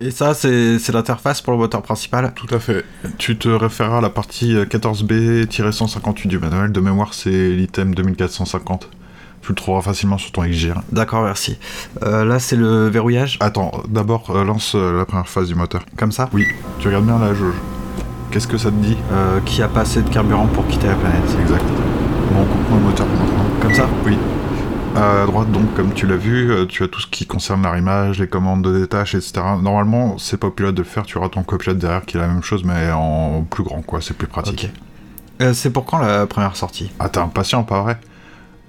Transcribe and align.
Et 0.00 0.12
ça, 0.12 0.32
c'est 0.32 0.92
l'interface 0.92 1.40
pour 1.40 1.52
le 1.52 1.58
moteur 1.58 1.82
principal 1.82 2.32
Tout 2.34 2.52
à 2.54 2.60
fait. 2.60 2.84
Tu 3.18 3.36
te 3.36 3.48
référeras 3.48 3.98
à 3.98 4.00
la 4.00 4.10
partie 4.10 4.54
14B-158 4.54 6.28
du 6.28 6.38
manuel. 6.38 6.70
De 6.70 6.80
mémoire, 6.80 7.14
c'est 7.14 7.50
l'item 7.50 7.94
2450. 7.94 8.88
Tu 9.42 9.48
le 9.52 9.54
trouveras 9.56 9.82
facilement 9.82 10.18
sur 10.18 10.30
ton 10.30 10.42
XGR. 10.42 10.82
D'accord, 10.92 11.22
merci. 11.22 11.58
Euh, 12.02 12.24
là, 12.24 12.38
c'est 12.38 12.56
le 12.56 12.88
verrouillage 12.88 13.38
Attends, 13.40 13.72
d'abord, 13.88 14.30
euh, 14.30 14.44
lance 14.44 14.74
euh, 14.74 14.98
la 14.98 15.04
première 15.04 15.28
phase 15.28 15.48
du 15.48 15.54
moteur. 15.54 15.84
Comme 15.96 16.12
ça 16.12 16.28
Oui, 16.32 16.46
tu 16.78 16.88
regardes 16.88 17.06
bien 17.06 17.18
la 17.18 17.34
jauge. 17.34 17.54
Qu'est-ce 18.30 18.46
que 18.46 18.58
ça 18.58 18.70
te 18.70 18.76
dit 18.76 18.96
euh, 19.12 19.40
Qui 19.46 19.62
a 19.62 19.68
pas 19.68 19.80
assez 19.80 20.02
de 20.02 20.08
carburant 20.10 20.46
pour 20.48 20.66
quitter 20.66 20.86
la 20.88 20.94
planète 20.94 21.24
Exact. 21.40 21.64
Bon, 22.32 22.44
coupe 22.44 22.74
le 22.74 22.80
moteur 22.80 23.06
maintenant. 23.06 23.46
Comme 23.62 23.74
ça 23.74 23.88
Oui. 24.04 24.16
À 24.96 25.26
droite, 25.26 25.50
donc, 25.52 25.74
comme 25.74 25.92
tu 25.92 26.06
l'as 26.06 26.16
vu, 26.16 26.50
euh, 26.50 26.66
tu 26.66 26.82
as 26.82 26.88
tout 26.88 27.00
ce 27.00 27.06
qui 27.06 27.24
concerne 27.26 27.62
l'arrimage, 27.62 28.18
les 28.18 28.26
commandes 28.26 28.62
de 28.62 28.80
détache, 28.80 29.14
etc. 29.14 29.40
Normalement, 29.62 30.18
c'est 30.18 30.38
pas 30.38 30.48
de 30.48 30.70
le 30.76 30.84
faire, 30.84 31.06
tu 31.06 31.18
auras 31.18 31.28
ton 31.28 31.44
copilote 31.44 31.78
derrière 31.78 32.04
qui 32.04 32.16
est 32.16 32.20
la 32.20 32.26
même 32.26 32.42
chose, 32.42 32.64
mais 32.64 32.90
en 32.90 33.42
plus 33.48 33.62
grand, 33.62 33.82
quoi, 33.82 34.00
c'est 34.00 34.16
plus 34.16 34.26
pratique. 34.26 34.70
Euh, 35.40 35.52
c'est 35.52 35.70
pour 35.70 35.84
quand 35.84 35.98
la 35.98 36.26
première 36.26 36.56
sortie? 36.56 36.90
Ah, 36.98 37.08
t'es 37.08 37.20
impatient, 37.20 37.62
pas 37.62 37.82
vrai 37.82 37.98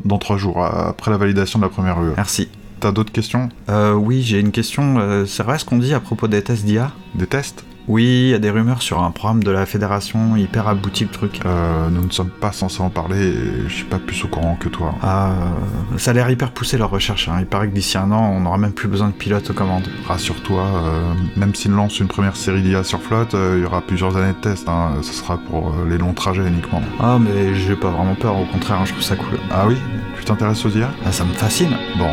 Dans 0.06 0.20
trois 0.20 0.38
jours, 0.38 0.64
après 0.64 1.10
la 1.10 1.18
validation 1.18 1.58
de 1.58 1.64
la 1.64 1.70
première 1.70 2.00
UE. 2.00 2.14
Merci. 2.16 2.50
T'as 2.80 2.92
d'autres 2.92 3.12
questions? 3.12 3.50
Euh, 3.70 3.94
oui, 3.94 4.22
j'ai 4.22 4.40
une 4.40 4.52
question. 4.52 5.26
C'est 5.26 5.44
vrai 5.44 5.58
ce 5.58 5.66
qu'on 5.66 5.78
dit 5.78 5.94
à 5.94 6.00
propos 6.00 6.28
des 6.28 6.44
tests 6.44 6.64
d'IA? 6.64 6.92
Des 7.16 7.28
tests? 7.28 7.66
Oui, 7.92 8.04
il 8.06 8.30
y 8.30 8.34
a 8.36 8.38
des 8.38 8.52
rumeurs 8.52 8.84
sur 8.84 9.02
un 9.02 9.10
programme 9.10 9.44
de 9.44 9.50
la 9.50 9.66
fédération, 9.66 10.36
hyper 10.38 10.68
abouti 10.68 11.06
le 11.06 11.10
truc. 11.10 11.40
euh, 11.44 11.90
Nous 11.90 12.06
ne 12.06 12.12
sommes 12.12 12.30
pas 12.30 12.52
censés 12.52 12.82
en 12.84 12.92
parler, 12.92 13.34
je 13.68 13.74
suis 13.74 13.84
pas 13.84 13.98
plus 13.98 14.24
au 14.24 14.28
courant 14.28 14.56
que 14.60 14.70
toi. 14.70 14.94
Ah, 15.02 15.32
euh, 15.32 15.98
ça 15.98 16.12
a 16.12 16.14
l'air 16.14 16.30
hyper 16.30 16.52
poussé 16.52 16.78
leur 16.78 16.92
recherche. 16.92 17.28
hein. 17.30 17.38
Il 17.40 17.48
paraît 17.48 17.68
que 17.68 17.74
d'ici 17.74 17.98
un 17.98 18.12
an, 18.12 18.32
on 18.36 18.42
n'aura 18.42 18.60
même 18.60 18.74
plus 18.74 18.88
besoin 18.88 19.08
de 19.08 19.14
pilote 19.14 19.50
aux 19.50 19.54
commandes. 19.56 19.88
Rassure-toi, 20.08 20.62
euh, 20.62 21.14
même 21.36 21.56
s'ils 21.56 21.72
lancent 21.72 22.00
une 22.00 22.08
première 22.08 22.36
série 22.36 22.62
d'IA 22.62 22.84
sur 22.84 23.02
flotte, 23.02 23.34
euh, 23.34 23.56
il 23.58 23.64
y 23.64 23.66
aura 23.66 23.82
plusieurs 23.82 24.16
années 24.18 24.34
de 24.34 24.40
tests, 24.40 24.70
hein. 24.70 24.92
ce 25.02 25.12
sera 25.12 25.40
pour 25.40 25.70
euh, 25.70 25.90
les 25.90 25.98
longs 25.98 26.14
trajets 26.14 26.48
uniquement. 26.48 26.84
Ah, 27.00 27.18
mais 27.20 27.56
j'ai 27.56 27.76
pas 27.76 27.90
vraiment 27.90 28.14
peur, 28.14 28.38
au 28.40 28.46
contraire, 28.46 28.78
hein, 28.82 28.86
je 28.86 28.92
trouve 28.92 29.04
ça 29.04 29.16
cool. 29.16 29.40
Ah 29.50 29.66
oui? 29.68 29.78
Tu 30.16 30.26
t'intéresses 30.26 30.64
aux 30.64 30.70
IA 30.70 30.92
Ah, 31.08 31.12
ça 31.12 31.24
me 31.26 31.34
fascine. 31.34 31.76
Bon, 31.98 32.12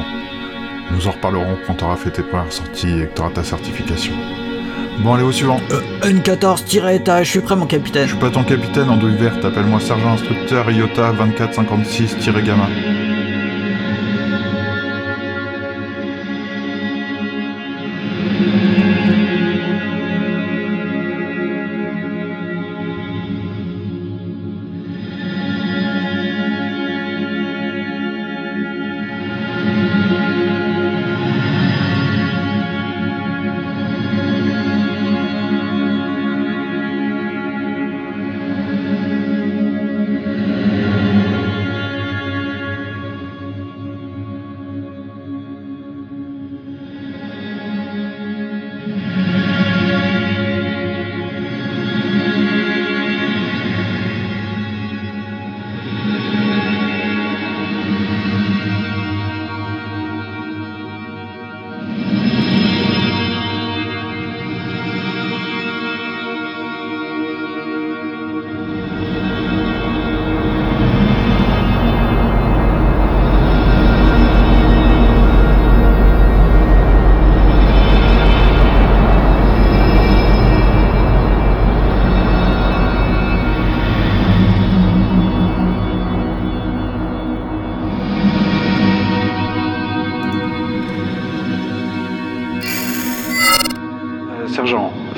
nous 0.93 1.07
en 1.07 1.11
reparlerons 1.11 1.59
quand 1.67 1.75
t'auras 1.75 1.97
fait 1.97 2.13
tes 2.13 2.23
premières 2.23 2.51
sorties 2.51 2.99
et 3.03 3.07
que 3.09 3.15
t'auras 3.15 3.29
ta 3.31 3.45
certification. 3.45 4.15
Bon, 5.01 5.15
allez 5.15 5.25
au 5.25 5.33
suivant. 5.33 5.61
N14-état, 6.03 7.23
je 7.23 7.31
suis 7.31 7.41
prêt, 7.41 7.57
mon 7.57 7.67
capitaine. 7.67 8.05
Je 8.05 8.11
suis 8.11 8.19
pas 8.19 8.31
ton 8.31 8.45
capitaine 8.45 8.89
en 8.89 8.97
douille 8.97 9.17
verte, 9.17 9.45
appelle-moi 9.45 9.81
sergent 9.81 10.13
instructeur 10.13 10.71
IOTA 10.71 11.13
2456-gamma. 11.13 12.69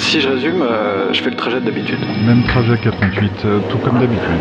Si 0.08 0.22
je 0.22 0.28
résume, 0.30 0.62
euh, 0.62 1.12
je 1.12 1.20
fais 1.20 1.28
le 1.28 1.36
trajet 1.36 1.60
d'habitude. 1.60 1.98
Même 2.26 2.42
trajet 2.44 2.78
438, 2.78 3.32
euh, 3.44 3.58
tout 3.68 3.76
comme 3.76 3.98
d'habitude. 3.98 4.40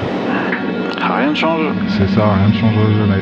Rien 1.02 1.32
ne 1.32 1.36
change 1.36 1.60
C'est 1.90 2.08
ça, 2.10 2.36
rien 2.36 2.48
ne 2.48 2.54
changera 2.54 2.86
jamais. 2.98 3.22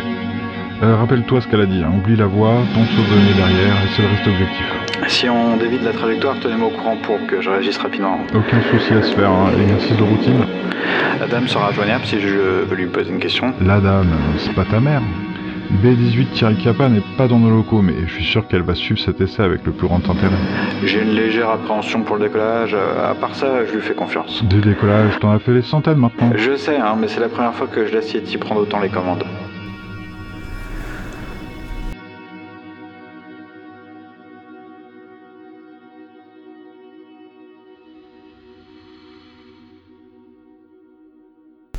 Euh, 0.83 0.95
Rappelle-toi 0.97 1.41
ce 1.41 1.47
qu'elle 1.47 1.61
a 1.61 1.65
dit, 1.65 1.81
hein. 1.83 1.91
oublie 1.97 2.15
la 2.15 2.27
voie, 2.27 2.53
ton 2.75 2.85
sauve 2.85 3.35
derrière, 3.35 3.73
et 3.83 3.87
c'est 3.95 4.03
le 4.03 4.09
reste 4.09 4.27
objectif. 4.27 4.65
Si 5.07 5.27
on 5.27 5.57
dévie 5.57 5.79
de 5.79 5.85
la 5.85 5.93
trajectoire, 5.93 6.35
tenez-moi 6.39 6.67
au 6.67 6.71
courant 6.71 6.97
pour 6.97 7.17
que 7.25 7.41
je 7.41 7.49
réagisse 7.49 7.77
rapidement. 7.77 8.19
Aucun 8.35 8.61
souci 8.69 8.93
à 8.93 9.01
se 9.01 9.15
faire, 9.15 9.31
hein. 9.31 9.49
exercice 9.59 9.97
de 9.97 10.03
routine. 10.03 10.45
La 11.19 11.25
dame 11.25 11.47
sera 11.47 11.71
joignable 11.71 12.05
si 12.05 12.19
je 12.19 12.27
veux 12.27 12.75
lui 12.75 12.85
poser 12.85 13.09
une 13.09 13.19
question. 13.19 13.53
La 13.65 13.79
dame, 13.79 14.13
c'est 14.37 14.53
pas 14.53 14.65
ta 14.65 14.79
mère. 14.79 15.01
B18 15.71 16.27
Thierry 16.33 16.55
Capa 16.57 16.89
n'est 16.89 17.01
pas 17.17 17.27
dans 17.27 17.39
nos 17.39 17.49
locaux, 17.49 17.81
mais 17.81 17.93
je 18.07 18.13
suis 18.13 18.23
sûr 18.23 18.47
qu'elle 18.47 18.61
va 18.61 18.75
suivre 18.75 18.99
cet 18.99 19.19
essai 19.21 19.41
avec 19.43 19.65
le 19.65 19.71
plus 19.71 19.87
grand 19.87 20.07
intérêt. 20.09 20.35
J'ai 20.83 21.01
une 21.01 21.13
légère 21.15 21.49
appréhension 21.49 22.03
pour 22.03 22.17
le 22.17 22.27
décollage. 22.27 22.73
euh, 22.73 23.11
À 23.11 23.15
part 23.15 23.35
ça, 23.35 23.65
je 23.65 23.73
lui 23.73 23.81
fais 23.81 23.93
confiance. 23.95 24.43
Des 24.45 24.61
décollages, 24.61 25.19
t'en 25.19 25.31
as 25.31 25.39
fait 25.39 25.53
des 25.53 25.61
centaines 25.61 25.97
maintenant. 25.97 26.31
Je 26.35 26.55
sais, 26.55 26.77
hein, 26.77 26.95
mais 26.99 27.07
c'est 27.07 27.19
la 27.19 27.29
première 27.29 27.53
fois 27.53 27.67
que 27.67 27.85
je 27.85 27.93
laisse 27.93 28.13
Yeti 28.13 28.37
prendre 28.37 28.61
autant 28.61 28.79
les 28.79 28.89
commandes. 28.89 29.23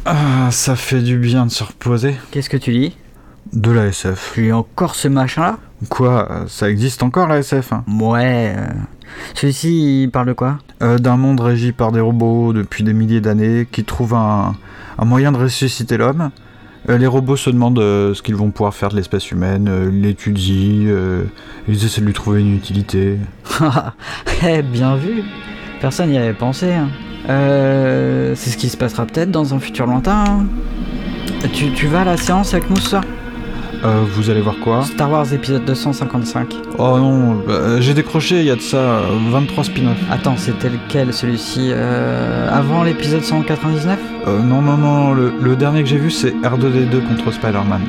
Ah, 0.04 0.50
ça 0.52 0.76
fait 0.76 1.02
du 1.02 1.18
bien 1.18 1.46
de 1.46 1.50
se 1.50 1.64
reposer. 1.64 2.14
Qu'est-ce 2.30 2.50
que 2.50 2.56
tu 2.56 2.72
dis? 2.72 2.96
De 3.52 3.70
la 3.70 3.86
SF. 3.86 4.32
Tu 4.34 4.42
lis 4.42 4.52
encore 4.52 4.94
ce 4.94 5.08
machin-là 5.08 5.58
Quoi 5.88 6.28
euh, 6.30 6.44
Ça 6.48 6.68
existe 6.70 7.02
encore 7.02 7.28
la 7.28 7.38
SF 7.38 7.72
hein? 7.72 7.84
Ouais. 7.88 8.54
euh, 8.56 8.66
Celui-ci, 9.34 10.02
il 10.04 10.10
parle 10.10 10.26
de 10.28 10.32
quoi? 10.32 10.58
Euh, 10.82 10.98
D'un 10.98 11.16
monde 11.16 11.40
régi 11.40 11.72
par 11.72 11.92
des 11.92 12.00
robots 12.00 12.52
depuis 12.52 12.82
des 12.84 12.92
milliers 12.92 13.20
d'années 13.20 13.66
qui 13.70 13.84
trouvent 13.84 14.14
un, 14.14 14.54
un 14.98 15.04
moyen 15.04 15.32
de 15.32 15.38
ressusciter 15.38 15.96
l'homme. 15.96 16.30
Euh, 16.88 16.98
les 16.98 17.06
robots 17.06 17.36
se 17.36 17.50
demandent 17.50 17.78
ce 17.78 18.20
qu'ils 18.22 18.36
vont 18.36 18.50
pouvoir 18.50 18.74
faire 18.74 18.88
de 18.90 18.96
l'espèce 18.96 19.30
humaine, 19.30 19.70
ils 19.92 20.02
l'étudient, 20.02 20.94
ils 21.68 21.84
essaient 21.84 22.00
de 22.00 22.06
lui 22.06 22.12
trouver 22.12 22.40
une 22.42 22.54
utilité. 22.54 23.18
Eh, 24.46 24.62
bien 24.62 24.96
vu. 24.96 25.22
Personne 25.80 26.10
n'y 26.10 26.18
avait 26.18 26.34
pensé. 26.34 26.72
hein. 26.72 26.88
C'est 27.26 28.50
ce 28.50 28.56
qui 28.56 28.68
se 28.68 28.76
passera 28.76 29.06
peut-être 29.06 29.30
dans 29.30 29.54
un 29.54 29.58
futur 29.60 29.86
lointain. 29.86 30.24
hein. 30.26 30.46
Tu, 31.52 31.72
tu 31.72 31.86
vas 31.86 32.00
à 32.02 32.04
la 32.04 32.16
séance 32.16 32.54
avec 32.54 32.68
nous 32.70 32.76
ce 32.76 32.90
soir 32.90 33.04
Euh, 33.84 34.02
vous 34.08 34.30
allez 34.30 34.40
voir 34.40 34.56
quoi 34.62 34.82
Star 34.82 35.10
Wars 35.10 35.32
épisode 35.32 35.64
255. 35.64 36.54
Oh 36.78 36.98
non, 36.98 37.34
bah, 37.46 37.80
j'ai 37.80 37.94
décroché 37.94 38.40
il 38.40 38.46
y 38.46 38.50
a 38.50 38.56
de 38.56 38.60
ça 38.60 38.76
euh, 38.78 39.02
23 39.30 39.64
spin-offs. 39.64 39.96
Attends, 40.10 40.36
c'était 40.36 40.70
lequel 40.70 41.12
celui-ci 41.12 41.70
euh, 41.72 42.48
Avant 42.50 42.82
l'épisode 42.82 43.22
199 43.22 43.98
Euh, 44.26 44.40
non, 44.42 44.62
non, 44.62 44.76
non, 44.76 45.12
le, 45.12 45.32
le 45.40 45.56
dernier 45.56 45.82
que 45.82 45.88
j'ai 45.88 45.98
vu 45.98 46.10
c'est 46.10 46.30
R2D2 46.42 47.06
contre 47.06 47.32
Spider-Man. 47.32 47.82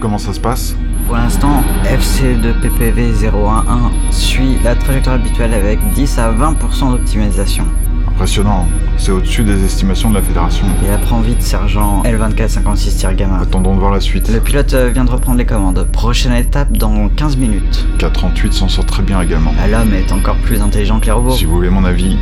Comment 0.00 0.18
ça 0.18 0.32
se 0.32 0.40
passe? 0.40 0.76
Pour 1.06 1.16
l'instant, 1.16 1.62
FC2PPV011 1.84 4.10
suit 4.10 4.56
la 4.64 4.74
trajectoire 4.74 5.16
habituelle 5.16 5.52
avec 5.52 5.78
10 5.92 6.18
à 6.18 6.32
20% 6.32 6.92
d'optimisation. 6.92 7.64
Impressionnant, 8.08 8.66
c'est 8.96 9.12
au-dessus 9.12 9.42
des 9.42 9.64
estimations 9.64 10.08
de 10.08 10.14
la 10.14 10.22
fédération. 10.22 10.64
Il 10.82 10.90
apprend 10.90 11.20
vite, 11.20 11.42
sergent 11.42 12.02
L2456-gamma. 12.04 13.40
Attendons 13.40 13.74
de 13.74 13.80
voir 13.80 13.92
la 13.92 14.00
suite. 14.00 14.30
Le 14.32 14.40
pilote 14.40 14.72
euh, 14.72 14.88
vient 14.90 15.04
de 15.04 15.10
reprendre 15.10 15.38
les 15.38 15.46
commandes. 15.46 15.86
Prochaine 15.92 16.32
étape 16.32 16.72
dans 16.72 17.08
15 17.08 17.36
minutes. 17.36 17.86
K38 17.98 18.52
s'en 18.52 18.68
sort 18.68 18.86
très 18.86 19.02
bien 19.02 19.20
également. 19.20 19.52
L'homme 19.70 19.92
est 19.94 20.12
encore 20.12 20.36
plus 20.36 20.62
intelligent 20.62 21.00
que 21.00 21.06
les 21.06 21.12
robots. 21.12 21.32
Si 21.32 21.44
vous 21.44 21.56
voulez 21.56 21.70
mon 21.70 21.84
avis, 21.84 22.16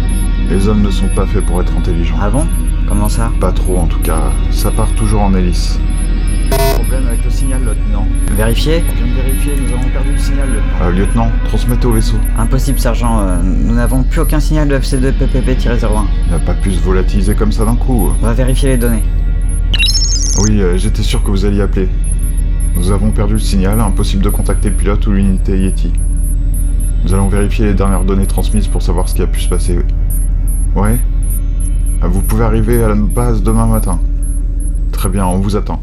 les 0.49 0.67
hommes 0.67 0.82
ne 0.82 0.90
sont 0.90 1.08
pas 1.14 1.26
faits 1.26 1.44
pour 1.46 1.61
être 1.61 1.76
intelligents. 1.76 2.17
Ah 2.20 2.31
bon? 2.31 2.46
Comment 2.88 3.08
ça? 3.08 3.31
Pas 3.40 3.52
trop 3.52 3.78
en 3.78 3.87
tout 3.87 4.00
cas, 4.00 4.32
ça 4.50 4.70
part 4.70 4.90
toujours 4.93 5.23
en 5.23 5.35
hélice. 5.35 5.78
Problème 6.75 7.06
avec 7.08 7.25
le 7.25 7.31
signal, 7.31 7.60
lieutenant. 7.62 8.06
Vérifié 8.37 8.82
Je 8.88 9.02
viens 9.04 9.14
de 9.14 9.20
vérifier, 9.22 9.52
nous 9.60 9.72
avons 9.75 9.88
perdu 9.90 10.12
le 10.12 10.19
signal, 10.19 10.49
lieutenant. 10.49 10.82
Euh, 10.82 10.90
lieutenant, 10.93 11.28
transmettez 11.46 11.87
au 11.87 11.93
vaisseau. 11.93 12.16
Impossible, 12.38 12.78
sergent. 12.78 13.20
euh, 13.20 13.37
nous 13.43 13.75
n'avons 13.75 14.02
plus 14.02 14.20
aucun 14.20 14.40
signal 14.40 14.69
de 14.69 14.76
FC2 14.78 15.12
PPP-01. 15.12 16.04
Il 16.26 16.32
n'a 16.32 16.38
pas 16.38 16.54
pu 16.54 16.72
se 16.72 16.81
volatiliser 16.81 17.34
comme 17.34 17.52
ça 17.52 17.64
d'un 17.64 17.76
coup. 17.76 18.10
On 18.20 18.25
va 18.26 18.32
vérifier 18.32 18.70
les 18.70 18.76
données. 18.78 19.02
Oui, 20.43 20.60
euh, 20.60 20.76
j'étais 20.76 21.02
sûr 21.02 21.22
que 21.22 21.31
vous 21.31 21.44
alliez 21.44 21.60
appeler. 21.60 21.88
Nous 22.75 22.90
avons 22.90 23.10
perdu 23.10 23.34
le 23.34 23.38
signal, 23.38 23.81
impossible 23.81 24.22
de 24.25 24.31
contacter 24.31 24.70
le 24.70 24.75
pilote 24.76 25.06
ou 25.06 25.12
l'unité 25.12 25.58
Yeti. 25.58 25.93
Nous 27.04 27.12
allons 27.12 27.28
vérifier 27.28 27.66
les 27.66 27.75
dernières 27.75 28.04
données 28.04 28.26
transmises 28.26 28.66
pour 28.69 28.81
savoir 28.82 29.08
ce 29.08 29.14
qui 29.14 29.22
a 29.22 29.26
pu 29.26 29.40
se 29.40 29.49
passer. 29.49 29.78
Ouais 30.75 30.96
Ah, 32.00 32.06
Vous 32.08 32.22
pouvez 32.22 32.44
arriver 32.44 32.82
à 32.82 32.88
la 32.88 32.94
base 32.94 33.43
demain 33.43 33.66
matin. 33.66 33.99
Très 34.90 35.08
bien, 35.08 35.26
on 35.26 35.38
vous 35.38 35.56
attend. 35.56 35.82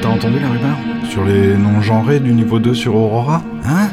T'as 0.00 0.08
entendu 0.08 0.38
la 0.38 0.48
rumeur 0.48 0.76
Sur 1.04 1.24
les 1.24 1.56
noms 1.56 1.80
genrés 1.80 2.20
du 2.20 2.32
niveau 2.32 2.58
2 2.58 2.74
sur 2.74 2.94
Aurora 2.94 3.42
Hein 3.64 3.88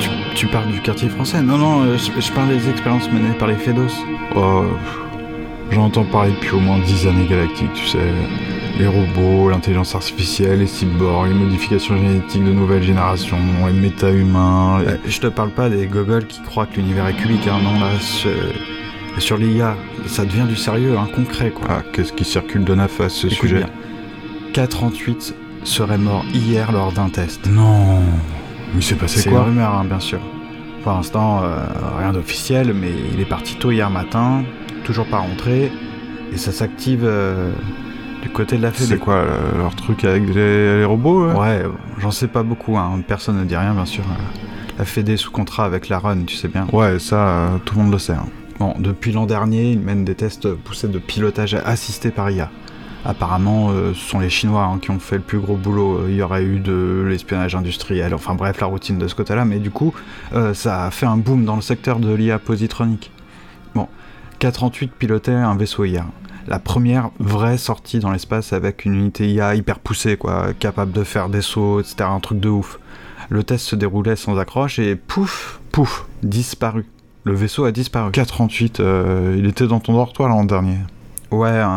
tu, 0.00 0.08
tu 0.34 0.46
parles 0.46 0.68
du 0.70 0.80
quartier 0.80 1.08
français 1.08 1.42
Non, 1.42 1.58
non, 1.58 1.82
euh, 1.82 1.96
je, 1.96 2.20
je 2.20 2.32
parle 2.32 2.48
des 2.48 2.68
expériences 2.68 3.10
menées 3.10 3.34
par 3.38 3.48
les 3.48 3.54
FEDOS. 3.54 3.92
Oh, 4.36 4.64
j'en 5.70 5.84
entends 5.84 6.04
parler 6.04 6.32
depuis 6.32 6.54
au 6.56 6.60
moins 6.60 6.78
10 6.78 7.06
années 7.06 7.26
galactiques, 7.26 7.72
tu 7.74 7.86
sais. 7.86 7.98
Les 8.78 8.86
robots, 8.88 9.50
l'intelligence 9.50 9.94
artificielle, 9.94 10.58
les 10.58 10.66
cyborgs, 10.66 11.28
les 11.28 11.34
modifications 11.34 11.96
génétiques 11.96 12.44
de 12.44 12.52
nouvelle 12.52 12.82
génération, 12.82 13.36
les 13.66 13.72
méta-humains. 13.72 14.80
les- 14.80 14.88
Euh, 14.92 14.96
je 15.06 15.20
te 15.20 15.28
parle 15.28 15.50
pas 15.50 15.68
des 15.68 15.86
gogoles 15.86 16.26
qui 16.26 16.42
croient 16.42 16.66
que 16.66 16.76
l'univers 16.76 17.06
est 17.06 17.14
cubique, 17.14 17.46
hein, 17.46 17.58
non, 17.62 17.78
là, 17.78 17.86
je- 18.00 19.20
sur 19.20 19.36
l'IA, 19.36 19.76
ça 20.06 20.24
devient 20.24 20.46
du 20.48 20.56
sérieux, 20.56 20.96
un 20.98 21.06
concret, 21.06 21.50
quoi. 21.50 21.66
Ah, 21.70 21.82
qu'est-ce 21.92 22.12
qui 22.12 22.24
circule 22.24 22.64
de 22.64 22.74
neuf 22.74 23.00
à 23.00 23.08
ce 23.08 23.28
Écoute 23.28 23.38
sujet 23.38 23.56
bien. 23.58 23.66
K38 24.54 25.32
serait 25.64 25.98
mort 25.98 26.24
hier 26.32 26.70
lors 26.72 26.92
d'un 26.92 27.08
test. 27.08 27.46
Non 27.50 27.98
Mais 28.74 28.80
c'est 28.80 28.94
passé 28.94 29.20
C'est 29.20 29.30
quoi 29.30 29.40
une 29.40 29.46
rumeur, 29.46 29.74
hein, 29.74 29.84
bien 29.84 29.98
sûr. 30.00 30.20
Pour 30.84 30.92
l'instant, 30.92 31.40
euh, 31.42 31.64
rien 31.98 32.12
d'officiel, 32.12 32.72
mais 32.72 32.90
il 33.12 33.20
est 33.20 33.24
parti 33.28 33.56
tôt 33.56 33.72
hier 33.72 33.90
matin, 33.90 34.44
toujours 34.84 35.06
pas 35.06 35.18
rentré, 35.18 35.72
et 36.32 36.36
ça 36.36 36.52
s'active 36.52 37.02
euh, 37.04 37.52
du 38.22 38.28
côté 38.28 38.56
de 38.56 38.62
la 38.62 38.70
C'est 38.72 38.84
Fédé. 38.84 38.98
quoi 39.00 39.14
euh, 39.14 39.58
leur 39.58 39.74
truc 39.74 40.04
avec 40.04 40.22
les, 40.34 40.78
les 40.78 40.84
robots 40.84 41.26
là 41.26 41.34
Ouais, 41.34 41.62
j'en 41.98 42.10
sais 42.12 42.28
pas 42.28 42.42
beaucoup, 42.42 42.76
hein, 42.76 43.00
personne 43.08 43.38
ne 43.38 43.44
dit 43.44 43.56
rien, 43.56 43.72
bien 43.74 43.86
sûr. 43.86 44.04
La 44.78 44.84
Fédé 44.84 45.16
sous 45.16 45.30
contrat 45.30 45.64
avec 45.64 45.88
la 45.88 45.98
Run, 45.98 46.24
tu 46.26 46.36
sais 46.36 46.48
bien. 46.48 46.66
Ouais, 46.72 46.98
ça, 46.98 47.48
tout 47.64 47.76
le 47.76 47.82
monde 47.82 47.92
le 47.92 47.98
sait. 47.98 48.12
hein. 48.12 48.26
Bon, 48.60 48.74
depuis 48.78 49.10
l'an 49.10 49.26
dernier, 49.26 49.72
ils 49.72 49.80
mènent 49.80 50.04
des 50.04 50.14
tests 50.14 50.52
poussés 50.54 50.86
de 50.88 50.98
pilotage 50.98 51.54
assisté 51.64 52.10
par 52.10 52.30
IA. 52.30 52.50
Apparemment, 53.04 53.70
euh, 53.70 53.92
ce 53.92 54.00
sont 54.00 54.18
les 54.18 54.30
Chinois 54.30 54.64
hein, 54.64 54.78
qui 54.80 54.90
ont 54.90 54.98
fait 54.98 55.16
le 55.16 55.22
plus 55.22 55.38
gros 55.38 55.56
boulot. 55.56 55.98
Euh, 55.98 56.06
Il 56.08 56.16
y 56.16 56.22
aurait 56.22 56.42
eu 56.42 56.58
de 56.58 57.04
l'espionnage 57.08 57.54
industriel, 57.54 58.14
enfin 58.14 58.34
bref, 58.34 58.60
la 58.60 58.66
routine 58.66 58.98
de 58.98 59.06
ce 59.08 59.14
côté-là. 59.14 59.44
Mais 59.44 59.58
du 59.58 59.70
coup, 59.70 59.92
euh, 60.32 60.54
ça 60.54 60.84
a 60.84 60.90
fait 60.90 61.06
un 61.06 61.18
boom 61.18 61.44
dans 61.44 61.56
le 61.56 61.62
secteur 61.62 62.00
de 62.00 62.12
l'IA 62.14 62.38
positronique. 62.38 63.10
Bon, 63.74 63.88
K-38 64.40 64.88
pilotait 64.98 65.32
un 65.32 65.54
vaisseau 65.54 65.84
hier. 65.84 66.06
La 66.46 66.58
première 66.58 67.10
vraie 67.18 67.58
sortie 67.58 68.00
dans 68.00 68.10
l'espace 68.10 68.52
avec 68.52 68.84
une 68.84 68.94
unité 68.94 69.30
IA 69.30 69.54
hyper 69.54 69.78
poussée, 69.78 70.16
quoi, 70.16 70.52
capable 70.58 70.92
de 70.92 71.04
faire 71.04 71.28
des 71.28 71.42
sauts, 71.42 71.80
etc. 71.80 71.96
Un 72.00 72.20
truc 72.20 72.40
de 72.40 72.48
ouf. 72.48 72.78
Le 73.30 73.42
test 73.42 73.66
se 73.66 73.76
déroulait 73.76 74.16
sans 74.16 74.38
accroche 74.38 74.78
et 74.78 74.96
pouf, 74.96 75.60
pouf, 75.72 76.06
disparu. 76.22 76.84
Le 77.24 77.34
vaisseau 77.34 77.64
a 77.64 77.72
disparu. 77.72 78.10
K38, 78.10 78.76
euh, 78.80 79.34
il 79.38 79.46
était 79.46 79.66
dans 79.66 79.80
ton 79.80 79.94
dortoir 79.94 80.28
l'an 80.28 80.44
dernier. 80.44 80.76
Ouais, 81.36 81.50
un, 81.50 81.68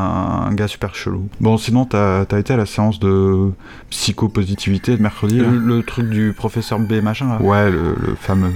un 0.50 0.54
gars 0.54 0.68
super 0.68 0.95
chelou. 0.95 1.27
Bon, 1.39 1.57
sinon, 1.57 1.86
t'as 1.86 2.21
as 2.31 2.39
été 2.39 2.54
à 2.54 2.57
la 2.57 2.65
séance 2.65 3.00
de 3.00 3.51
psychopositivité 3.89 4.95
de 4.98 5.01
mercredi 5.01 5.38
là 5.39 5.48
Le, 5.50 5.57
le 5.57 5.83
truc 5.83 6.09
du 6.09 6.33
professeur 6.36 6.80
B 6.80 6.94
machin 7.04 7.27
là 7.30 7.42
Ouais, 7.42 7.69
le, 7.69 7.95
le 8.00 8.15
fameux. 8.15 8.54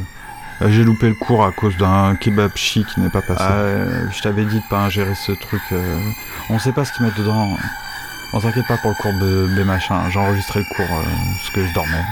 Euh, 0.62 0.68
J'ai 0.70 0.84
loupé 0.84 1.10
le 1.10 1.16
cours 1.16 1.44
à 1.44 1.52
cause 1.52 1.76
d'un 1.78 2.16
kebab 2.16 2.52
chi 2.56 2.86
qui 2.86 3.00
n'est 3.02 3.10
pas 3.10 3.22
passé. 3.22 3.42
Ah, 3.44 3.52
euh, 3.54 4.06
je 4.16 4.22
t'avais 4.22 4.46
dit 4.46 4.58
de 4.58 4.64
pas 4.70 4.80
ingérer 4.86 5.16
ce 5.16 5.32
truc. 5.32 5.62
euh, 5.72 6.00
On 6.50 6.60
sait 6.60 6.72
pas 6.72 6.86
ce 6.86 6.94
qu'ils 6.94 7.06
mettent 7.06 7.18
dedans. 7.18 7.50
On 8.34 8.40
t'inquiète 8.40 8.68
pas 8.68 8.78
pour 8.78 8.92
le 8.92 8.96
cours 8.96 9.14
de 9.20 9.48
B 9.58 9.66
machin. 9.66 9.96
J'ai 10.10 10.20
enregistré 10.20 10.60
le 10.60 10.66
cours 10.76 10.96
euh, 10.96 11.04
parce 11.38 11.50
que 11.50 11.66
je 11.66 11.74
dormais. 11.74 12.06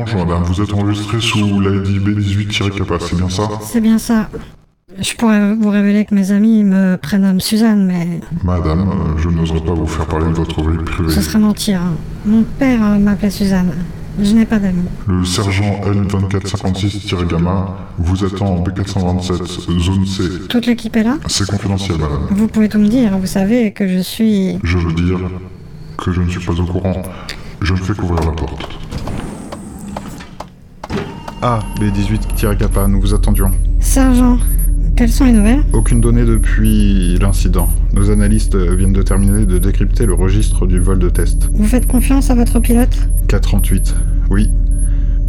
Bonjour 0.00 0.24
madame, 0.24 0.42
vous 0.44 0.62
êtes 0.62 0.72
enregistré 0.72 1.20
sous 1.20 1.60
l'ID 1.60 2.00
B18-Kappa, 2.00 2.94
c'est 3.00 3.16
bien 3.16 3.28
ça 3.28 3.50
C'est 3.60 3.82
bien 3.82 3.98
ça. 3.98 4.30
Je 4.98 5.14
pourrais 5.14 5.54
vous 5.54 5.68
révéler 5.68 6.06
que 6.06 6.14
mes 6.14 6.32
amis 6.32 6.64
me 6.64 6.96
prénomment 6.96 7.38
Suzanne, 7.38 7.84
mais 7.84 8.20
Madame, 8.42 9.14
je 9.18 9.28
n'oserais 9.28 9.60
pas 9.60 9.74
vous 9.74 9.86
faire 9.86 10.06
parler 10.06 10.24
de 10.24 10.32
votre 10.32 10.62
vie 10.62 10.82
privée. 10.84 11.10
ce 11.10 11.20
serait 11.20 11.38
mentir. 11.38 11.82
Mon 12.24 12.44
père 12.44 12.82
euh, 12.82 12.98
m'appelait 12.98 13.28
Suzanne. 13.28 13.74
Je 14.18 14.32
n'ai 14.32 14.46
pas 14.46 14.58
d'amis. 14.58 14.88
Le 15.06 15.22
sergent 15.26 15.82
L2456-Gamma 15.84 17.76
vous 17.98 18.24
attend 18.24 18.54
en 18.56 18.62
B427, 18.62 19.80
zone 19.80 20.06
C. 20.06 20.22
Toute 20.48 20.64
l'équipe 20.64 20.96
est 20.96 21.04
là 21.04 21.18
C'est 21.26 21.46
confidentiel, 21.46 21.98
madame. 21.98 22.26
Vous 22.30 22.48
pouvez 22.48 22.70
tout 22.70 22.78
me 22.78 22.88
dire, 22.88 23.18
vous 23.18 23.26
savez 23.26 23.72
que 23.72 23.86
je 23.86 23.98
suis... 23.98 24.58
Je 24.62 24.78
veux 24.78 24.94
dire 24.94 25.20
que 25.98 26.10
je 26.10 26.22
ne 26.22 26.30
suis 26.30 26.40
pas 26.40 26.54
au 26.54 26.64
courant. 26.64 27.02
Je 27.60 27.74
ne 27.74 27.78
fais 27.78 27.92
qu'ouvrir 27.92 28.24
la 28.24 28.32
porte. 28.32 28.66
Ah, 31.42 31.60
B18-Kappa, 31.80 32.86
nous 32.86 33.00
vous 33.00 33.14
attendions. 33.14 33.50
Sergent, 33.80 34.38
quelles 34.94 35.10
sont 35.10 35.24
les 35.24 35.32
nouvelles? 35.32 35.62
Aucune 35.72 36.00
donnée 36.00 36.26
depuis 36.26 37.16
l'incident. 37.18 37.68
Nos 37.94 38.10
analystes 38.10 38.56
viennent 38.56 38.92
de 38.92 39.00
terminer 39.02 39.46
de 39.46 39.56
décrypter 39.56 40.04
le 40.04 40.12
registre 40.12 40.66
du 40.66 40.80
vol 40.80 40.98
de 40.98 41.08
test. 41.08 41.48
Vous 41.54 41.66
faites 41.66 41.86
confiance 41.86 42.28
à 42.30 42.34
votre 42.34 42.60
pilote? 42.60 42.94
K38, 43.28 43.94
oui. 44.30 44.50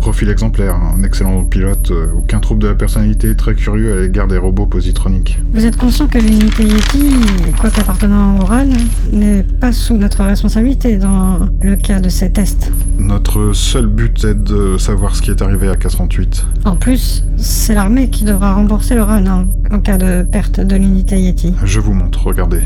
Profil 0.02 0.30
exemplaire, 0.30 0.76
un 0.76 1.04
excellent 1.04 1.44
pilote, 1.44 1.92
euh, 1.92 2.08
aucun 2.18 2.40
trouble 2.40 2.64
de 2.64 2.68
la 2.70 2.74
personnalité, 2.74 3.36
très 3.36 3.54
curieux 3.54 3.94
à 3.94 4.02
l'égard 4.02 4.28
des 4.28 4.40
robots 4.40 4.66
positroniques. 4.66 5.38
Vous 5.54 5.64
êtes 5.64 5.78
conscient 5.78 6.08
que 6.08 6.18
l'unité 6.18 6.64
Yeti, 6.64 7.14
quoique 7.60 7.80
appartenant 7.80 8.40
au 8.40 8.46
RAN, 8.46 8.66
n'est 9.14 9.44
pas 9.44 9.72
sous 9.72 9.98
notre 9.98 10.24
responsabilité 10.24 10.98
dans 10.98 11.48
le 11.62 11.76
cas 11.76 12.00
de 12.00 12.10
ces 12.10 12.32
tests. 12.32 12.72
Notre 12.98 13.54
seul 13.54 13.86
but 13.86 14.24
est 14.24 14.44
de 14.44 14.76
savoir 14.80 15.16
ce 15.16 15.22
qui 15.22 15.30
est 15.30 15.44
arrivé 15.44 15.70
à 15.70 15.76
438. 15.76 16.48
En 16.66 16.76
plus, 16.76 17.24
c'est 17.38 17.76
l'armée 17.76 18.10
qui 18.10 18.24
devra 18.24 18.56
rembourser 18.56 18.96
le 18.96 19.04
en, 19.04 19.46
en 19.72 19.80
cas 19.82 19.98
de 20.00 20.24
perte 20.24 20.60
de 20.60 20.76
l'unité 20.78 21.22
Yeti. 21.22 21.54
Je 21.64 21.80
vous 21.80 21.94
montre, 21.94 22.26
regardez. 22.26 22.62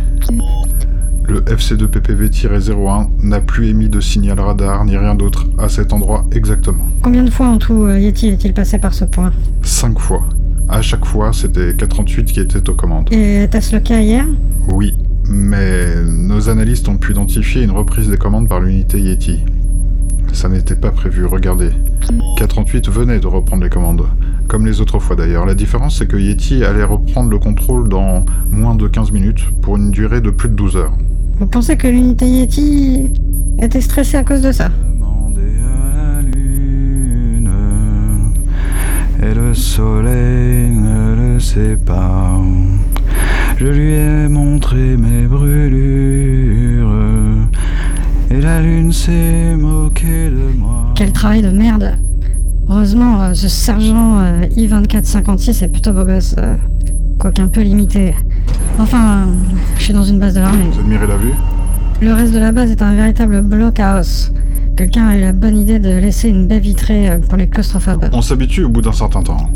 Le 1.27 1.41
FC2PPV-01 1.41 3.07
n'a 3.23 3.39
plus 3.39 3.69
émis 3.69 3.89
de 3.89 3.99
signal 3.99 4.39
radar 4.39 4.85
ni 4.85 4.95
rien 4.95 5.15
d'autre 5.15 5.47
à 5.57 5.69
cet 5.69 5.91
endroit 5.91 6.25
exactement. 6.31 6.85
Combien 7.01 7.23
de 7.23 7.31
fois 7.31 7.47
en 7.47 7.57
tout 7.57 7.85
euh, 7.85 7.99
Yeti 7.99 8.27
est-il 8.27 8.53
passé 8.53 8.77
par 8.77 8.93
ce 8.93 9.05
point? 9.05 9.31
Cinq 9.63 9.99
fois. 9.99 10.23
À 10.69 10.81
chaque 10.81 11.05
fois, 11.05 11.31
c'était 11.33 11.75
438 11.75 12.25
qui 12.25 12.39
était 12.39 12.69
aux 12.69 12.75
commandes. 12.75 13.09
Et 13.11 13.43
était-ce 13.43 13.75
le 13.75 13.81
cas 13.81 13.99
hier? 13.99 14.25
Oui, 14.69 14.93
mais 15.27 16.03
nos 16.03 16.49
analystes 16.49 16.87
ont 16.89 16.97
pu 16.97 17.13
identifier 17.13 17.63
une 17.63 17.71
reprise 17.71 18.07
des 18.09 18.17
commandes 18.17 18.47
par 18.47 18.59
l'unité 18.59 18.99
Yeti. 18.99 19.39
Ça 20.31 20.49
n'était 20.49 20.75
pas 20.75 20.91
prévu, 20.91 21.25
regardez. 21.25 21.69
438 22.37 22.89
venait 22.89 23.19
de 23.19 23.27
reprendre 23.27 23.63
les 23.63 23.69
commandes, 23.69 24.03
comme 24.47 24.65
les 24.65 24.79
autres 24.81 24.99
fois 24.99 25.15
d'ailleurs. 25.15 25.45
La 25.45 25.55
différence, 25.55 25.97
c'est 25.97 26.07
que 26.07 26.17
Yeti 26.17 26.63
allait 26.63 26.83
reprendre 26.83 27.29
le 27.29 27.39
contrôle 27.39 27.89
dans 27.89 28.23
moins 28.51 28.75
de 28.75 28.87
15 28.87 29.11
minutes, 29.11 29.49
pour 29.61 29.77
une 29.77 29.91
durée 29.91 30.21
de 30.21 30.29
plus 30.29 30.49
de 30.49 30.55
12 30.55 30.77
heures. 30.77 30.93
Vous 31.37 31.47
pensez 31.47 31.75
que 31.75 31.87
l'unité 31.87 32.27
Yeti 32.27 33.11
était 33.61 33.81
stressée 33.81 34.17
à 34.17 34.23
cause 34.23 34.41
de 34.41 34.51
ça 34.51 34.69
Demandez 34.69 35.41
à 35.61 36.15
la 36.15 36.21
lune, 36.21 37.49
et 39.21 39.33
le 39.33 39.53
soleil 39.53 40.69
ne 40.69 41.33
le 41.33 41.39
sait 41.39 41.75
pas. 41.75 42.41
Je 43.57 43.67
lui 43.67 43.93
ai 43.93 44.27
montré 44.29 44.97
mes 44.97 45.27
brûlures, 45.27 46.89
et 48.31 48.39
la 48.39 48.61
lune 48.61 48.93
s'est 48.93 49.55
moquée 49.55 50.29
de 50.29 50.57
moi. 50.57 50.93
Quel 50.95 51.11
travail 51.11 51.41
de 51.41 51.49
merde 51.49 51.95
Heureusement, 52.69 53.21
euh, 53.21 53.33
ce 53.33 53.47
sergent 53.47 54.19
euh, 54.19 54.45
I-2456 54.55 55.63
est 55.63 55.67
plutôt 55.67 55.93
beau 55.93 56.03
gosse, 56.03 56.35
euh, 56.39 56.55
quoique 57.19 57.41
un 57.41 57.47
peu 57.47 57.61
limité. 57.61 58.15
Enfin, 58.79 59.27
je 59.77 59.83
suis 59.83 59.93
dans 59.93 60.03
une 60.03 60.19
base 60.19 60.33
de 60.33 60.41
l'armée. 60.41 60.65
Vous 60.71 60.79
admirez 60.79 61.07
la 61.07 61.17
vue 61.17 61.33
Le 62.01 62.13
reste 62.13 62.33
de 62.33 62.39
la 62.39 62.51
base 62.51 62.71
est 62.71 62.81
un 62.81 62.93
véritable 62.93 63.41
blockhouse. 63.41 64.31
Quelqu'un 64.75 65.07
a 65.07 65.15
eu 65.15 65.21
la 65.21 65.31
bonne 65.31 65.57
idée 65.57 65.79
de 65.79 65.89
laisser 65.89 66.27
une 66.27 66.47
baie 66.47 66.59
vitrée 66.59 67.09
euh, 67.09 67.19
pour 67.19 67.37
les 67.37 67.47
claustrophobes. 67.47 68.09
On 68.11 68.21
s'habitue 68.21 68.65
au 68.65 68.69
bout 68.69 68.81
d'un 68.81 68.91
certain 68.91 69.23
temps. 69.23 69.49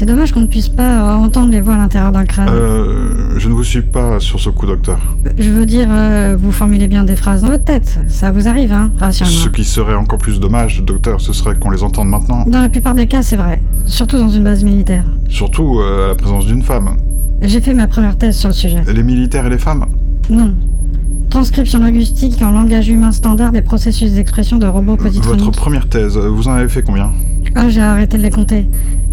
C'est 0.00 0.06
dommage 0.06 0.32
qu'on 0.32 0.40
ne 0.40 0.46
puisse 0.46 0.70
pas 0.70 1.12
euh, 1.12 1.14
entendre 1.14 1.52
les 1.52 1.60
voix 1.60 1.74
à 1.74 1.76
l'intérieur 1.76 2.10
d'un 2.10 2.24
crâne. 2.24 2.48
Euh, 2.48 3.34
je 3.36 3.50
ne 3.50 3.52
vous 3.52 3.62
suis 3.62 3.82
pas 3.82 4.18
sur 4.18 4.40
ce 4.40 4.48
coup, 4.48 4.64
docteur. 4.64 4.98
Je 5.38 5.50
veux 5.50 5.66
dire, 5.66 5.88
euh, 5.90 6.38
vous 6.40 6.52
formulez 6.52 6.88
bien 6.88 7.04
des 7.04 7.16
phrases 7.16 7.42
dans 7.42 7.48
votre 7.48 7.64
tête. 7.64 8.00
Ça 8.08 8.32
vous 8.32 8.48
arrive, 8.48 8.72
hein, 8.72 8.90
rassurez-moi. 8.98 9.38
Ce 9.38 9.50
qui 9.50 9.62
serait 9.62 9.94
encore 9.94 10.18
plus 10.18 10.40
dommage, 10.40 10.82
docteur, 10.82 11.20
ce 11.20 11.34
serait 11.34 11.54
qu'on 11.56 11.68
les 11.68 11.82
entende 11.82 12.08
maintenant. 12.08 12.46
Dans 12.46 12.62
la 12.62 12.70
plupart 12.70 12.94
des 12.94 13.06
cas, 13.06 13.20
c'est 13.20 13.36
vrai. 13.36 13.60
Surtout 13.84 14.16
dans 14.16 14.30
une 14.30 14.42
base 14.42 14.64
militaire. 14.64 15.04
Surtout 15.28 15.80
euh, 15.80 16.06
à 16.06 16.08
la 16.08 16.14
présence 16.14 16.46
d'une 16.46 16.62
femme. 16.62 16.96
J'ai 17.42 17.60
fait 17.60 17.74
ma 17.74 17.86
première 17.86 18.16
thèse 18.16 18.38
sur 18.38 18.48
le 18.48 18.54
sujet. 18.54 18.82
Les 18.90 19.02
militaires 19.02 19.44
et 19.44 19.50
les 19.50 19.58
femmes 19.58 19.84
Non. 20.30 20.54
Transcription 21.28 21.78
linguistique 21.78 22.40
en 22.40 22.52
langage 22.52 22.88
humain 22.88 23.12
standard 23.12 23.52
des 23.52 23.60
processus 23.60 24.12
d'expression 24.12 24.56
de 24.56 24.66
robots 24.66 24.96
positroniques. 24.96 25.44
Votre 25.44 25.58
première 25.58 25.90
thèse, 25.90 26.16
vous 26.16 26.48
en 26.48 26.52
avez 26.52 26.70
fait 26.70 26.80
combien? 26.80 27.12
Ah, 27.54 27.68
j'ai 27.68 27.82
arrêté 27.82 28.16
de 28.16 28.22
les 28.22 28.30
compter. 28.30 28.66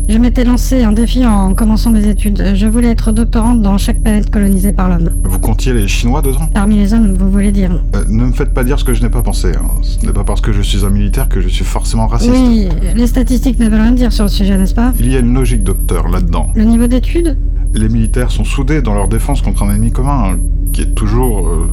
Je 0.10 0.18
m'étais 0.18 0.46
lancé 0.46 0.84
un 0.84 0.94
défi 0.94 1.26
en 1.26 1.54
commençant 1.54 1.92
mes 1.92 2.08
études. 2.08 2.54
Je 2.56 2.66
voulais 2.66 2.88
être 2.90 3.12
doctorante 3.12 3.62
dans 3.62 3.78
chaque 3.78 4.00
planète 4.02 4.30
colonisée 4.30 4.72
par 4.72 4.88
l'homme. 4.88 5.10
Vous 5.26 5.38
comptiez 5.40 5.74
les 5.74 5.88
Chinois 5.90 6.22
dedans 6.22 6.48
Parmi 6.54 6.76
les 6.78 6.94
hommes, 6.94 7.14
vous 7.14 7.30
voulez 7.30 7.52
dire 7.52 7.72
Euh, 7.94 8.04
Ne 8.08 8.26
me 8.28 8.32
faites 8.32 8.54
pas 8.54 8.64
dire 8.64 8.80
ce 8.80 8.86
que 8.86 8.94
je 8.94 9.02
n'ai 9.04 9.10
pas 9.10 9.22
pensé. 9.22 9.50
hein. 9.50 9.68
Ce 9.82 10.06
n'est 10.06 10.14
pas 10.14 10.24
parce 10.24 10.40
que 10.40 10.54
je 10.54 10.62
suis 10.62 10.86
un 10.86 10.90
militaire 10.90 11.28
que 11.28 11.42
je 11.42 11.50
suis 11.50 11.66
forcément 11.66 12.08
raciste. 12.08 12.32
Oui, 12.34 12.70
les 12.96 13.08
statistiques 13.08 13.60
ne 13.60 13.68
veulent 13.68 13.82
rien 13.82 13.92
dire 13.92 14.14
sur 14.14 14.24
le 14.24 14.30
sujet, 14.30 14.58
n'est-ce 14.58 14.76
pas? 14.76 14.94
Il 14.98 15.12
y 15.12 15.16
a 15.18 15.20
une 15.20 15.34
logique, 15.34 15.64
docteur, 15.64 16.08
là-dedans. 16.08 16.48
Le 16.56 16.64
niveau 16.64 16.88
d'études? 16.88 17.38
Les 17.74 17.90
militaires 17.90 18.32
sont 18.32 18.46
soudés 18.46 18.82
dans 18.82 18.94
leur 18.94 19.10
défense 19.10 19.42
contre 19.42 19.64
un 19.64 19.76
ennemi 19.76 19.92
commun, 19.92 20.32
hein, 20.36 20.38
qui 20.72 20.84
est 20.84 20.96
toujours 20.96 21.50
euh, 21.50 21.68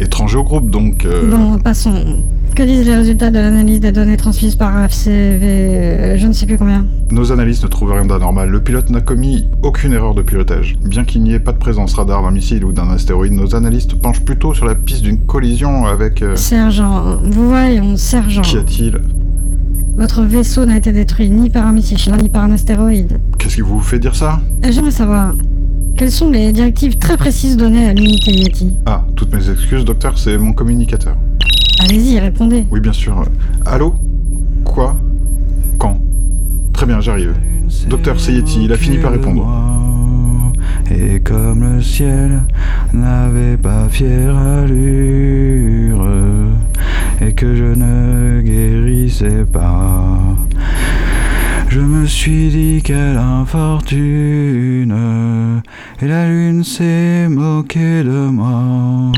étranger 0.00 0.38
au 0.38 0.42
groupe, 0.44 0.70
donc... 0.70 1.04
euh, 1.04 1.30
Bon, 1.30 1.58
passons. 1.58 2.16
Que 2.54 2.64
disent 2.64 2.84
les 2.86 2.94
résultats 2.96 3.30
de 3.30 3.38
l'analyse 3.38 3.80
des 3.80 3.92
données 3.92 4.18
transmises 4.18 4.56
par 4.56 4.78
FCV 4.84 5.40
euh, 5.42 6.16
Je 6.18 6.26
ne 6.26 6.32
sais 6.34 6.44
plus 6.44 6.58
combien. 6.58 6.84
Nos 7.10 7.32
analystes 7.32 7.62
ne 7.62 7.68
trouvent 7.68 7.92
rien 7.92 8.04
d'anormal. 8.04 8.50
Le 8.50 8.60
pilote 8.60 8.90
n'a 8.90 9.00
commis 9.00 9.48
aucune 9.62 9.94
erreur 9.94 10.14
de 10.14 10.20
pilotage. 10.20 10.76
Bien 10.84 11.04
qu'il 11.04 11.22
n'y 11.22 11.32
ait 11.32 11.40
pas 11.40 11.52
de 11.52 11.58
présence 11.58 11.94
radar 11.94 12.22
d'un 12.22 12.30
missile 12.30 12.62
ou 12.66 12.72
d'un 12.72 12.90
astéroïde, 12.90 13.32
nos 13.32 13.54
analystes 13.54 13.94
penchent 13.94 14.20
plutôt 14.20 14.52
sur 14.52 14.66
la 14.66 14.74
piste 14.74 15.02
d'une 15.02 15.18
collision 15.20 15.86
avec... 15.86 16.20
euh, 16.20 16.36
Sergent, 16.36 17.16
vous 17.24 17.48
voyons, 17.48 17.96
sergent. 17.96 18.42
Qu'y 18.42 18.58
a-t-il? 18.58 19.00
Votre 19.96 20.22
vaisseau 20.22 20.66
n'a 20.66 20.76
été 20.76 20.92
détruit 20.92 21.30
ni 21.30 21.48
par 21.48 21.66
un 21.66 21.72
missile 21.72 21.96
chinois 21.96 22.18
ni 22.18 22.28
par 22.28 22.44
un 22.44 22.50
astéroïde. 22.52 23.18
Qu'est-ce 23.38 23.54
qui 23.56 23.60
vous 23.62 23.80
fait 23.80 23.98
dire 23.98 24.14
ça? 24.14 24.40
Euh, 24.64 24.68
J'aimerais 24.70 24.90
savoir, 24.90 25.34
quelles 25.96 26.12
sont 26.12 26.30
les 26.30 26.52
directives 26.52 26.98
très 26.98 27.16
précises 27.16 27.56
données 27.56 27.88
à 27.88 27.94
l'unité 27.94 28.30
Yeti? 28.32 28.74
Ah, 28.84 29.06
toutes 29.16 29.34
mes 29.34 29.48
excuses, 29.50 29.86
docteur, 29.86 30.18
c'est 30.18 30.36
mon 30.36 30.52
communicateur. 30.52 31.16
Allez-y, 31.80 32.18
répondez. 32.18 32.66
Oui, 32.70 32.80
bien 32.80 32.92
sûr. 32.92 33.24
Allô? 33.66 33.94
Quoi? 34.64 34.96
Quand? 35.78 36.00
Très 36.72 36.86
bien, 36.86 37.00
j'arrive. 37.00 37.34
Docteur 37.88 38.20
Seyeti, 38.20 38.64
il 38.64 38.72
a 38.72 38.76
fini 38.76 38.98
par 38.98 39.12
répondre. 39.12 39.46
Et 40.90 41.20
comme 41.20 41.76
le 41.76 41.82
ciel 41.82 42.42
n'avait 42.92 43.56
pas 43.56 43.88
fière 43.88 44.36
allure, 44.36 46.06
et 47.20 47.32
que 47.32 47.56
je 47.56 47.64
ne 47.64 48.42
guérissais 48.42 49.44
pas, 49.50 50.18
je 51.68 51.80
me 51.80 52.04
suis 52.06 52.48
dit 52.48 52.82
quelle 52.84 53.16
infortune, 53.16 54.94
et 56.00 56.06
la 56.06 56.28
lune 56.28 56.62
s'est 56.62 57.28
moquée 57.28 58.02
de 58.04 58.28
moi. 58.28 59.12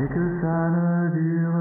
Because 0.00 0.44
I 0.44 0.68
love 0.68 1.16
you. 1.16 1.59